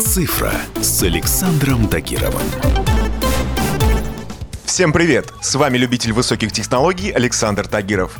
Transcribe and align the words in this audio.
«Цифра» 0.00 0.52
с 0.80 1.02
Александром 1.02 1.88
Тагировым. 1.88 2.93
Всем 4.74 4.92
привет! 4.92 5.32
С 5.40 5.54
вами 5.54 5.78
любитель 5.78 6.12
высоких 6.12 6.50
технологий 6.50 7.12
Александр 7.12 7.68
Тагиров. 7.68 8.18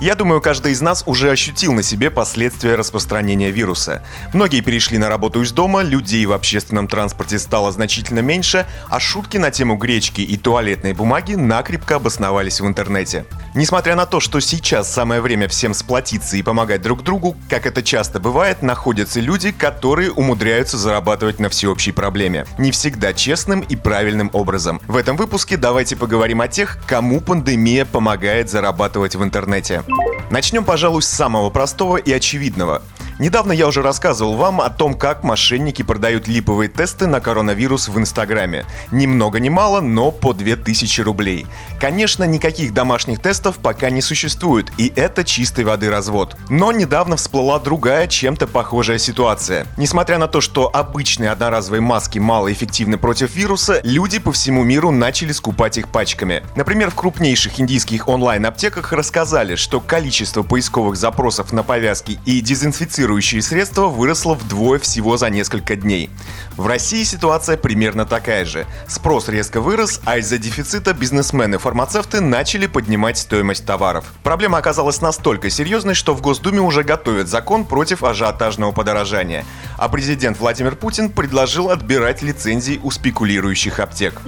Я 0.00 0.14
думаю, 0.14 0.40
каждый 0.40 0.70
из 0.70 0.80
нас 0.80 1.02
уже 1.04 1.32
ощутил 1.32 1.72
на 1.72 1.82
себе 1.82 2.12
последствия 2.12 2.76
распространения 2.76 3.50
вируса. 3.50 4.04
Многие 4.32 4.60
перешли 4.60 4.98
на 4.98 5.08
работу 5.08 5.42
из 5.42 5.50
дома, 5.50 5.82
людей 5.82 6.24
в 6.26 6.32
общественном 6.32 6.86
транспорте 6.86 7.40
стало 7.40 7.72
значительно 7.72 8.20
меньше, 8.20 8.66
а 8.88 9.00
шутки 9.00 9.36
на 9.36 9.50
тему 9.50 9.74
гречки 9.76 10.20
и 10.20 10.36
туалетной 10.36 10.92
бумаги 10.92 11.34
накрепко 11.34 11.96
обосновались 11.96 12.60
в 12.60 12.66
интернете. 12.68 13.24
Несмотря 13.56 13.96
на 13.96 14.06
то, 14.06 14.20
что 14.20 14.38
сейчас 14.38 14.92
самое 14.92 15.20
время 15.20 15.48
всем 15.48 15.74
сплотиться 15.74 16.36
и 16.36 16.42
помогать 16.42 16.82
друг 16.82 17.02
другу, 17.02 17.36
как 17.50 17.66
это 17.66 17.82
часто 17.82 18.20
бывает, 18.20 18.62
находятся 18.62 19.18
люди, 19.18 19.50
которые 19.50 20.12
умудряются 20.12 20.78
зарабатывать 20.78 21.40
на 21.40 21.48
всеобщей 21.48 21.90
проблеме. 21.90 22.46
Не 22.58 22.70
всегда 22.70 23.12
честным 23.12 23.60
и 23.60 23.74
правильным 23.74 24.30
образом. 24.34 24.80
В 24.86 24.96
этом 24.96 25.16
выпуске 25.16 25.56
давайте 25.56 25.95
поговорим 25.96 26.40
о 26.40 26.48
тех, 26.48 26.78
кому 26.86 27.20
пандемия 27.20 27.84
помогает 27.84 28.48
зарабатывать 28.50 29.16
в 29.16 29.24
интернете. 29.24 29.82
Начнем, 30.30 30.64
пожалуй, 30.64 31.02
с 31.02 31.08
самого 31.08 31.50
простого 31.50 31.96
и 31.96 32.12
очевидного. 32.12 32.82
Недавно 33.18 33.52
я 33.52 33.66
уже 33.66 33.80
рассказывал 33.80 34.34
вам 34.34 34.60
о 34.60 34.68
том, 34.68 34.92
как 34.92 35.24
мошенники 35.24 35.80
продают 35.80 36.28
липовые 36.28 36.68
тесты 36.68 37.06
на 37.06 37.20
коронавирус 37.20 37.88
в 37.88 37.98
Инстаграме. 37.98 38.66
Ни 38.90 39.06
много 39.06 39.40
ни 39.40 39.48
мало, 39.48 39.80
но 39.80 40.10
по 40.10 40.34
2000 40.34 41.00
рублей. 41.00 41.46
Конечно, 41.80 42.24
никаких 42.24 42.74
домашних 42.74 43.22
тестов 43.22 43.56
пока 43.56 43.88
не 43.88 44.02
существует, 44.02 44.70
и 44.76 44.92
это 44.94 45.24
чистой 45.24 45.64
воды 45.64 45.88
развод. 45.88 46.36
Но 46.50 46.72
недавно 46.72 47.16
всплыла 47.16 47.58
другая, 47.58 48.06
чем-то 48.06 48.46
похожая 48.46 48.98
ситуация. 48.98 49.66
Несмотря 49.78 50.18
на 50.18 50.28
то, 50.28 50.42
что 50.42 50.68
обычные 50.70 51.30
одноразовые 51.30 51.80
маски 51.80 52.18
малоэффективны 52.18 52.98
против 52.98 53.34
вируса, 53.34 53.80
люди 53.82 54.18
по 54.18 54.30
всему 54.32 54.62
миру 54.62 54.90
начали 54.90 55.32
скупать 55.32 55.78
их 55.78 55.88
пачками. 55.88 56.42
Например, 56.54 56.90
в 56.90 56.94
крупнейших 56.94 57.60
индийских 57.60 58.08
онлайн-аптеках 58.08 58.92
рассказали, 58.92 59.54
что 59.54 59.80
количество 59.80 60.42
поисковых 60.42 60.96
запросов 60.96 61.54
на 61.54 61.62
повязки 61.62 62.18
и 62.26 62.42
дезинфицированные 62.42 63.05
дезинфицирующие 63.06 63.42
средства 63.42 63.86
выросло 63.86 64.34
вдвое 64.34 64.78
всего 64.80 65.16
за 65.16 65.30
несколько 65.30 65.76
дней. 65.76 66.10
В 66.56 66.66
России 66.66 67.04
ситуация 67.04 67.56
примерно 67.56 68.04
такая 68.04 68.44
же. 68.44 68.66
Спрос 68.88 69.28
резко 69.28 69.60
вырос, 69.60 70.00
а 70.04 70.18
из-за 70.18 70.38
дефицита 70.38 70.92
бизнесмены-фармацевты 70.92 72.20
начали 72.20 72.66
поднимать 72.66 73.18
стоимость 73.18 73.64
товаров. 73.64 74.06
Проблема 74.24 74.58
оказалась 74.58 75.00
настолько 75.00 75.50
серьезной, 75.50 75.94
что 75.94 76.14
в 76.14 76.20
Госдуме 76.20 76.60
уже 76.60 76.82
готовят 76.82 77.28
закон 77.28 77.64
против 77.64 78.02
ажиотажного 78.02 78.72
подорожания. 78.72 79.44
А 79.76 79.88
президент 79.88 80.38
Владимир 80.38 80.76
Путин 80.76 81.10
предложил 81.10 81.70
отбирать 81.70 82.22
лицензии 82.22 82.80
у 82.82 82.90
спекулирующих 82.90 83.78
аптек. 83.78 84.20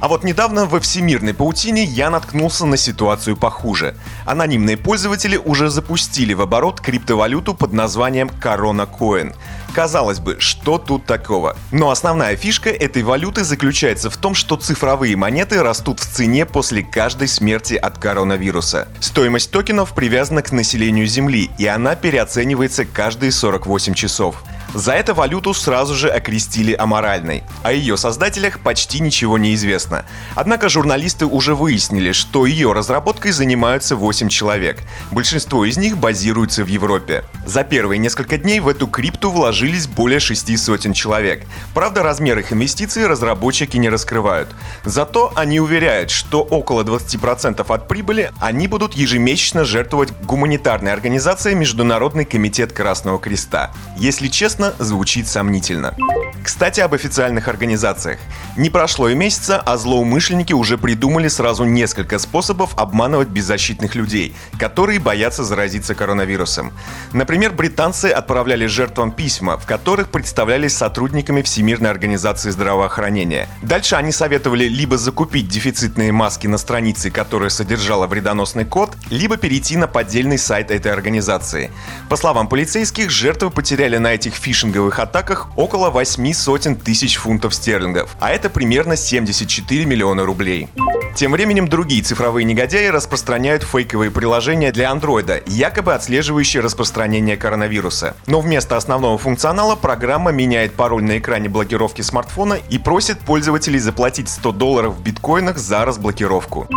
А 0.00 0.08
вот 0.08 0.24
недавно 0.24 0.66
во 0.66 0.80
всемирной 0.80 1.34
паутине 1.34 1.84
я 1.84 2.10
наткнулся 2.10 2.66
на 2.66 2.76
ситуацию 2.76 3.36
похуже. 3.36 3.94
Анонимные 4.26 4.76
пользователи 4.76 5.36
уже 5.36 5.70
запустили 5.70 6.34
в 6.34 6.42
оборот 6.42 6.80
криптовалюту 6.80 7.54
под 7.54 7.72
названием 7.72 8.30
Corona 8.42 8.88
Coin. 8.88 9.34
Казалось 9.74 10.20
бы, 10.20 10.36
что 10.38 10.78
тут 10.78 11.04
такого? 11.04 11.56
Но 11.72 11.90
основная 11.90 12.36
фишка 12.36 12.70
этой 12.70 13.02
валюты 13.02 13.44
заключается 13.44 14.08
в 14.08 14.16
том, 14.16 14.34
что 14.34 14.56
цифровые 14.56 15.16
монеты 15.16 15.62
растут 15.62 16.00
в 16.00 16.06
цене 16.06 16.46
после 16.46 16.82
каждой 16.82 17.26
смерти 17.26 17.74
от 17.74 17.98
коронавируса. 17.98 18.86
Стоимость 19.00 19.50
токенов 19.50 19.94
привязана 19.94 20.42
к 20.42 20.52
населению 20.52 21.06
Земли, 21.06 21.50
и 21.58 21.66
она 21.66 21.96
переоценивается 21.96 22.84
каждые 22.84 23.32
48 23.32 23.94
часов. 23.94 24.44
За 24.74 24.92
это 24.92 25.14
валюту 25.14 25.54
сразу 25.54 25.94
же 25.94 26.10
окрестили 26.10 26.74
аморальной. 26.74 27.44
О 27.62 27.72
ее 27.72 27.96
создателях 27.96 28.58
почти 28.58 29.00
ничего 29.00 29.38
не 29.38 29.54
известно. 29.54 30.04
Однако 30.34 30.68
журналисты 30.68 31.26
уже 31.26 31.54
выяснили, 31.54 32.10
что 32.10 32.44
ее 32.44 32.72
разработкой 32.72 33.30
занимаются 33.30 33.94
8 33.94 34.28
человек. 34.28 34.80
Большинство 35.12 35.64
из 35.64 35.76
них 35.76 35.96
базируются 35.96 36.64
в 36.64 36.66
Европе. 36.66 37.22
За 37.46 37.62
первые 37.62 37.98
несколько 37.98 38.36
дней 38.36 38.58
в 38.58 38.66
эту 38.66 38.88
крипту 38.88 39.30
вложились 39.30 39.86
более 39.86 40.18
6 40.18 40.58
сотен 40.58 40.92
человек. 40.92 41.46
Правда, 41.72 42.02
размер 42.02 42.40
их 42.40 42.52
инвестиций 42.52 43.06
разработчики 43.06 43.76
не 43.76 43.88
раскрывают. 43.88 44.48
Зато 44.84 45.32
они 45.36 45.60
уверяют, 45.60 46.10
что 46.10 46.42
около 46.42 46.82
20% 46.82 47.64
от 47.72 47.86
прибыли 47.88 48.32
они 48.40 48.66
будут 48.66 48.94
ежемесячно 48.94 49.64
жертвовать 49.64 50.10
гуманитарной 50.22 50.92
организации 50.92 51.54
Международный 51.54 52.24
комитет 52.24 52.72
Красного 52.72 53.20
Креста. 53.20 53.70
Если 53.96 54.26
честно, 54.26 54.63
честно, 54.64 54.84
звучит 54.84 55.28
сомнительно. 55.28 55.94
Кстати, 56.42 56.80
об 56.80 56.92
официальных 56.92 57.48
организациях. 57.48 58.18
Не 58.56 58.68
прошло 58.68 59.08
и 59.08 59.14
месяца, 59.14 59.58
а 59.58 59.78
злоумышленники 59.78 60.52
уже 60.52 60.76
придумали 60.76 61.28
сразу 61.28 61.64
несколько 61.64 62.18
способов 62.18 62.74
обманывать 62.76 63.28
беззащитных 63.28 63.94
людей, 63.94 64.34
которые 64.58 65.00
боятся 65.00 65.42
заразиться 65.42 65.94
коронавирусом. 65.94 66.72
Например, 67.12 67.50
британцы 67.52 68.06
отправляли 68.06 68.66
жертвам 68.66 69.10
письма, 69.10 69.56
в 69.56 69.64
которых 69.64 70.10
представлялись 70.10 70.76
сотрудниками 70.76 71.40
Всемирной 71.40 71.90
организации 71.90 72.50
здравоохранения. 72.50 73.48
Дальше 73.62 73.96
они 73.96 74.12
советовали 74.12 74.64
либо 74.68 74.98
закупить 74.98 75.48
дефицитные 75.48 76.12
маски 76.12 76.46
на 76.46 76.58
странице, 76.58 77.10
которая 77.10 77.50
содержала 77.50 78.06
вредоносный 78.06 78.66
код, 78.66 78.96
либо 79.10 79.38
перейти 79.38 79.78
на 79.78 79.86
поддельный 79.86 80.38
сайт 80.38 80.70
этой 80.70 80.92
организации. 80.92 81.70
По 82.10 82.16
словам 82.16 82.48
полицейских, 82.48 83.10
жертвы 83.10 83.50
потеряли 83.50 83.96
на 83.96 84.12
этих 84.12 84.34
фишинговых 84.54 85.00
атаках 85.00 85.48
около 85.56 85.90
8 85.90 86.32
сотен 86.32 86.76
тысяч 86.76 87.16
фунтов 87.16 87.54
стерлингов, 87.54 88.16
а 88.20 88.30
это 88.30 88.48
примерно 88.48 88.94
74 88.94 89.84
миллиона 89.84 90.24
рублей. 90.24 90.68
Тем 91.14 91.30
временем 91.30 91.68
другие 91.68 92.02
цифровые 92.02 92.44
негодяи 92.44 92.88
распространяют 92.88 93.62
фейковые 93.62 94.10
приложения 94.10 94.72
для 94.72 94.90
андроида, 94.90 95.42
якобы 95.46 95.94
отслеживающие 95.94 96.60
распространение 96.60 97.36
коронавируса. 97.36 98.16
Но 98.26 98.40
вместо 98.40 98.76
основного 98.76 99.16
функционала 99.16 99.76
программа 99.76 100.32
меняет 100.32 100.74
пароль 100.74 101.04
на 101.04 101.18
экране 101.18 101.48
блокировки 101.48 102.02
смартфона 102.02 102.58
и 102.68 102.78
просит 102.78 103.20
пользователей 103.20 103.78
заплатить 103.78 104.28
100 104.28 104.52
долларов 104.52 104.96
в 104.96 105.02
биткоинах 105.02 105.56
за 105.56 105.84
разблокировку. 105.84 106.68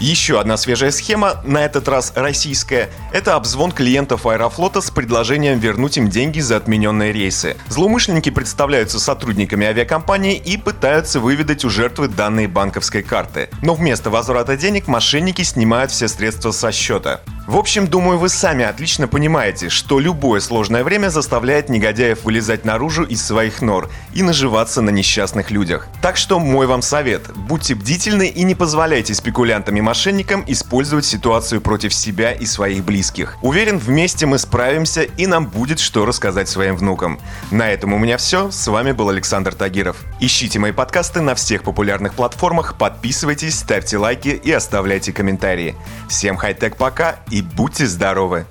Еще 0.00 0.38
одна 0.38 0.56
свежая 0.56 0.90
схема, 0.92 1.40
на 1.44 1.64
этот 1.64 1.88
раз 1.88 2.12
российская, 2.14 2.88
это 3.12 3.34
обзвон 3.34 3.72
клиентов 3.72 4.26
Аэрофлота 4.26 4.80
с 4.80 4.90
предложением 4.90 5.58
вернуть 5.58 5.96
им 5.96 6.08
деньги 6.08 6.38
за 6.38 6.56
отмененные 6.58 7.12
рейсы. 7.12 7.56
Злоумышленники 7.68 8.30
представляются 8.30 9.00
сотрудниками 9.00 9.66
авиакомпании 9.66 10.36
и 10.36 10.56
пытаются 10.56 11.18
выведать 11.18 11.64
у 11.64 11.70
жертвы 11.70 12.06
данные 12.06 12.46
банковской 12.46 13.02
карты. 13.02 13.48
Но 13.62 13.74
вместо 13.78 14.10
возврата 14.10 14.56
денег 14.56 14.88
мошенники 14.88 15.42
снимают 15.42 15.90
все 15.90 16.08
средства 16.08 16.50
со 16.50 16.72
счета. 16.72 17.20
В 17.48 17.56
общем, 17.56 17.88
думаю, 17.88 18.18
вы 18.18 18.28
сами 18.28 18.62
отлично 18.62 19.08
понимаете, 19.08 19.70
что 19.70 20.00
любое 20.00 20.38
сложное 20.38 20.84
время 20.84 21.08
заставляет 21.08 21.70
негодяев 21.70 22.24
вылезать 22.24 22.66
наружу 22.66 23.04
из 23.04 23.24
своих 23.24 23.62
нор 23.62 23.88
и 24.12 24.22
наживаться 24.22 24.82
на 24.82 24.90
несчастных 24.90 25.50
людях. 25.50 25.88
Так 26.02 26.18
что 26.18 26.40
мой 26.40 26.66
вам 26.66 26.82
совет– 26.82 27.22
будьте 27.34 27.74
бдительны 27.74 28.28
и 28.28 28.42
не 28.42 28.54
позволяйте 28.54 29.14
спекулянтам 29.14 29.78
и 29.78 29.80
мошенникам 29.80 30.44
использовать 30.46 31.06
ситуацию 31.06 31.62
против 31.62 31.94
себя 31.94 32.32
и 32.32 32.44
своих 32.44 32.84
близких. 32.84 33.38
Уверен, 33.40 33.78
вместе 33.78 34.26
мы 34.26 34.36
справимся 34.36 35.04
и 35.04 35.26
нам 35.26 35.46
будет 35.46 35.80
что 35.80 36.04
рассказать 36.04 36.50
своим 36.50 36.76
внукам. 36.76 37.18
На 37.50 37.70
этом 37.70 37.94
у 37.94 37.98
меня 37.98 38.18
все. 38.18 38.50
С 38.50 38.68
вами 38.68 38.92
был 38.92 39.08
Александр 39.08 39.54
Тагиров. 39.54 39.96
Ищите 40.20 40.58
мои 40.58 40.72
подкасты 40.72 41.22
на 41.22 41.34
всех 41.34 41.62
популярных 41.62 42.12
платформах, 42.12 42.76
подписывайтесь, 42.76 43.58
ставьте 43.58 43.96
лайки 43.96 44.28
и 44.28 44.52
оставляйте 44.52 45.14
комментарии. 45.14 45.76
Всем 46.10 46.36
хай-тек 46.36 46.76
пока 46.76 47.16
и 47.30 47.37
и 47.38 47.42
будьте 47.42 47.86
здоровы! 47.86 48.46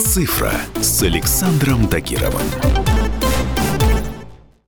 Цифра 0.00 0.52
с 0.80 1.02
Александром 1.02 1.88
Тагировым. 1.88 2.95